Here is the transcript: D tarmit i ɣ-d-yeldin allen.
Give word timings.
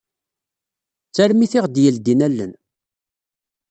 D 1.07 1.11
tarmit 1.15 1.53
i 1.57 1.59
ɣ-d-yeldin 1.63 2.25
allen. 2.27 2.53